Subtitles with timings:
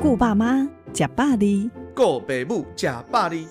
[0.00, 3.48] 顾爸妈，吃百里，顾爸母，吃百里。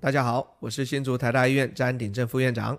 [0.00, 2.78] 大家好，我是新竹台大医院詹鼎正副院长。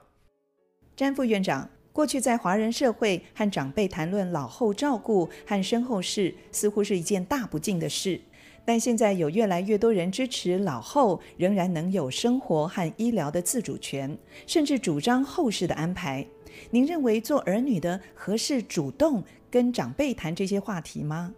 [0.95, 8.19] 詹副院长，过去在华人社会和长辈谈论老后照顾和身后事，似乎是一件大不敬的事。
[8.65, 14.17] 但现在有越来越多人支持老后仍然能有生活和医疗的自主权，
[14.47, 16.25] 甚至主张后事的安排。
[16.69, 21.33] 您认为做儿女的合适主动跟长辈谈这些话题吗？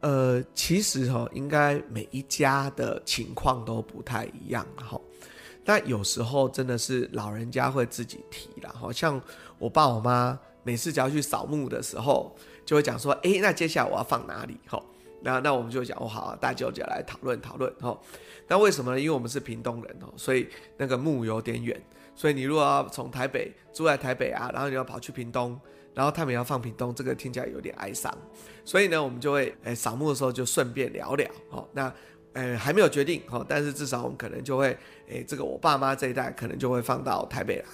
[0.00, 5.00] 呃，其实哈，应该每一家的情况都不太一样哈。
[5.64, 9.20] 但有时候真的是老人家会自己提了，好像
[9.58, 12.36] 我爸我妈每次只要去扫墓的时候，
[12.66, 14.58] 就会讲说，哎，那接下来我要放哪里？
[14.66, 14.82] 哈。
[15.22, 17.98] 那那我们就讲哦，好啊，大家就来讨论讨论哈。
[18.46, 19.00] 那为什么呢？
[19.00, 20.46] 因为我们是屏东人哦，所以
[20.76, 21.82] 那个墓有点远，
[22.14, 25.58] 所以你如果要从台北住在台北啊，然后你要跑去屏东，
[25.94, 28.16] 然后他们要放屏东，这个听起来有点哀伤。
[28.64, 31.68] 所以呢，我们就会诶扫墓的时候就顺便聊聊哦。
[31.72, 31.92] 那
[32.32, 34.76] 呃还没有决定哦，但是至少我们可能就会
[35.08, 37.64] 诶这个我爸妈这一代可能就会放到台北来。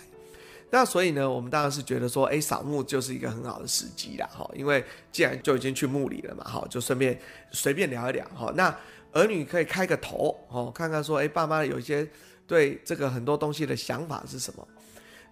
[0.72, 7.19] 那所以呢，我们当然是觉得说，哎，扫墓就是一个很好的时机啦，哈，因为既然就已经去墓里了嘛，哈，就顺便
[7.50, 8.72] 随便聊一聊，哈，那
[9.12, 12.09] 儿女可以开个头，哦，看看说，哎，爸妈有一些
[12.51, 14.67] 对这个很多东西的想法是什么，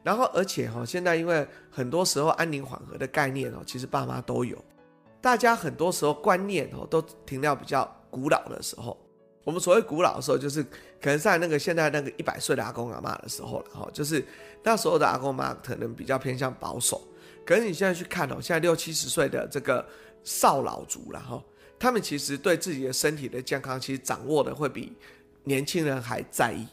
[0.04, 4.56] 然后而且哈，现在因为很多时候安宁缓和的概念哦，其实爸妈都有，
[5.20, 8.96] 大家很多时候观念哦都停留比较古老的时候。
[9.42, 14.24] 我们所谓古老的时候，就是可能在那个现在那个一百岁的阿公阿妈的时候了哈，就是
[14.62, 17.02] 那时候的阿公阿嬷可能比较偏向保守。
[17.44, 19.84] 可是你现在去看哦，现在六七十岁的这个
[20.22, 21.42] 少老族了哈，
[21.80, 24.92] 他们其实对自己的身体的健康，其实掌握的会比
[25.42, 26.64] 年轻人还在意。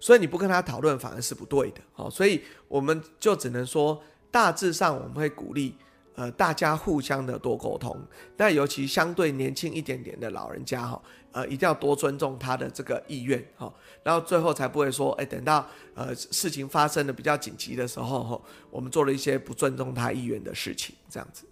[0.00, 2.10] 所以你不跟他讨论，反而是不对的哦。
[2.10, 5.74] 所以我们就只能说，大致上我们会鼓励。
[6.14, 7.96] 呃，大家互相的多沟通，
[8.36, 13.72] 但尤其相对年轻一点点的老人家哈，呃，一定要多尊重他的这个意愿哈，
[14.02, 15.64] 然后最后才不会说，哎，等到
[15.94, 21.44] 呃事情发生的比较紧急的时候哈，我们做了一些不尊重他意愿的事情，这样子。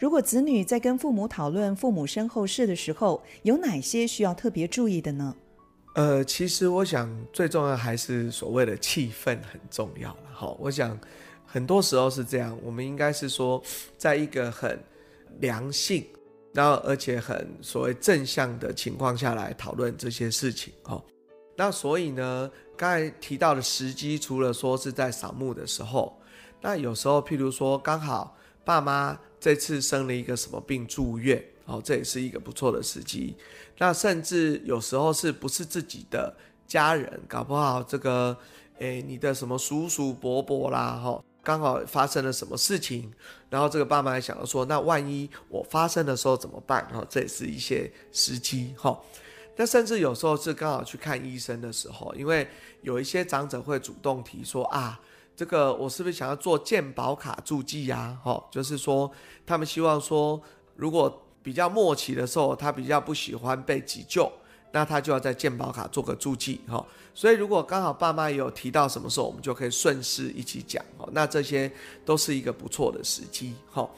[0.00, 5.36] 如果子女在跟父母讨论父母身后事的时候，有哪些需要特别注意的呢？
[5.94, 10.96] 呃，其实我想最重要还是所谓的气氛很重要了哈，我想。
[11.46, 13.62] 很多时候是这样，我们应该是说，
[13.96, 14.76] 在一个很
[15.38, 16.04] 良性，
[16.52, 21.00] 然后而且很所谓正向的情况下来讨论这些事情哦。
[21.54, 26.20] 那所以呢，刚才提到的时机，除了说是在扫墓的时候，
[26.60, 33.36] 那有时候譬如说刚好爸妈这次生了一个什么病住院，哦，这也是一个不错的时机。
[33.76, 36.34] 那甚至有时候是不是自己的
[36.66, 38.34] 家人，搞不好这个，
[38.78, 41.22] 诶，你的什么叔叔伯伯啦，哈。
[41.42, 43.12] 刚好发生了什么事情，
[43.50, 46.82] 然后这个爸妈还想到说，那万一我发生的时候怎么办？
[46.90, 48.98] 哈，这也是一些时机哈。
[49.56, 52.48] 那甚至有时候是刚好去看医生的时候，因为
[52.80, 54.98] 有一些长者会主动提说啊，
[55.36, 58.18] 这个我是不是想要做健保卡注记呀？
[58.22, 59.10] 哈，就是说
[59.44, 60.40] 他们希望说，
[60.76, 64.30] 如果比较末期的时候，他比较不喜欢被急救。
[64.72, 66.84] 那他就要在健保卡做个注记哈，
[67.14, 71.08] 所以如果刚好爸妈也有提到什么时候，我们就可以顺势一起讲哦。
[71.12, 71.70] 那这些
[72.04, 73.88] 都是一个不错的时机哈。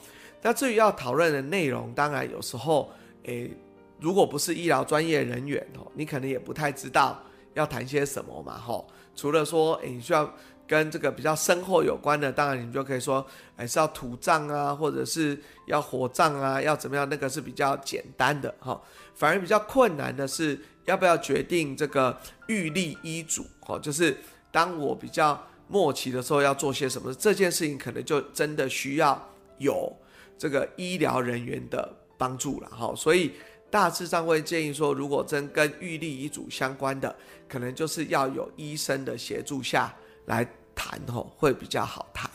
[0.42, 2.92] 那至于要讨论的内容，当然有时候
[3.22, 3.50] 诶，
[3.98, 7.18] 如果不是医疗专业人员哦，你可能也不太知道
[7.54, 8.84] 要谈些什么嘛哈。
[9.14, 10.30] 除了说诶，你需要。
[10.66, 13.24] 跟这个比较深厚有关的，当然你就可以说，
[13.56, 17.08] 哎，是要土葬啊，或者是要火葬啊，要怎么样？
[17.08, 18.80] 那个是比较简单的哈。
[19.14, 22.18] 反而比较困难的是，要不要决定这个
[22.48, 23.46] 预立医嘱？
[23.60, 24.16] 哈，就是
[24.50, 29.94] 当我比较末期的时候要做些什么，这件事情可能就真的需要有
[30.36, 31.88] 这个医疗人员的
[32.18, 32.92] 帮助了哈。
[32.96, 33.32] 所以
[33.70, 37.14] 大致上会建议说，如果真跟预立遗嘱相关的，
[37.48, 39.94] 可能就是要有医生的协助下。
[40.26, 42.30] 来谈吼，会比较好谈。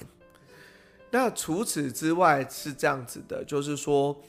[1.12, 4.20] 那除此之外是这样子的，就是说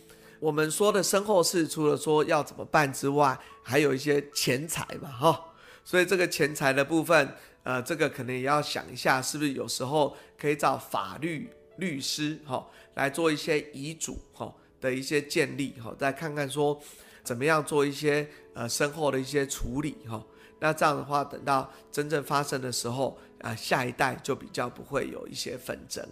[0.41, 5.45] 我们说的身后事，除了说要怎么办之外，还有一些钱财嘛哈。
[5.85, 16.81] 所以这个钱财的部分，呃，这个可能也要想一下，是不是有时候可以找法律律师哈来做一些遗嘱哈的一些建立哈，再看看说
[17.23, 20.21] 怎么样做一些呃身后的一些处理哈。
[20.63, 26.07] 那这样的话，等到真正发生的时候，啊，下一代就比较不会有一些纷争。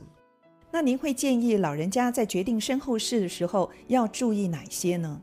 [0.72, 5.22] 那您会建议老人家在决定身后事的时候要注意哪些呢？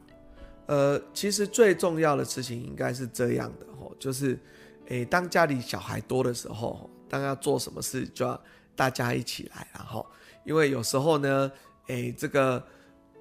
[0.68, 4.40] 呃，其实最重要的事情应该是这样的吼，就是，
[4.88, 8.42] 诶，当家里小孩多的时候，当要做什么事就要
[8.78, 10.06] 大家一起来，然后，
[10.46, 11.52] 因为有时候呢，
[11.88, 12.66] 诶，这个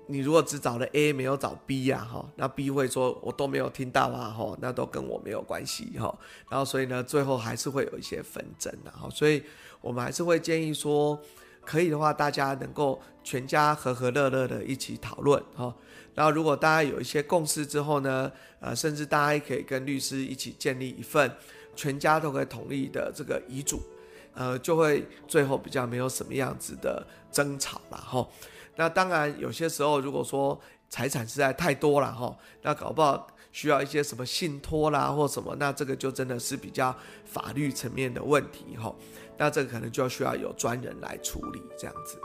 [0.08, 6.16] 你如果只找了 A 没有找 B 呀，哈，那 B 会说我都没有听到啊，哈，那都跟我没有关系，哈，
[6.48, 9.42] 然后所以呢，最后还是会有一些纷争的，哈，所以
[9.80, 11.20] 我们还是会建议说，
[11.64, 15.74] 可以的话，大家能够全家和和乐乐的一起讨论，哈，
[16.14, 18.30] 然后如果大家有一些共识之后呢，
[18.60, 21.30] 呃，甚至大家也可以跟律师一起建立一份
[21.74, 23.80] 全家都可以同意的这个遗嘱。
[24.38, 28.28] 呃，就会最后比较没有什么样子的争吵了哈。
[28.76, 30.58] 那当然，有些时候如果说
[30.88, 36.94] 财产实在太多了哈，那搞不好需要一些什么信托啦或什么，那这个就真的是比较
[37.24, 38.94] 法律层面的问题哈。
[39.38, 42.18] 那这个可能就需要有专人来处理这样子。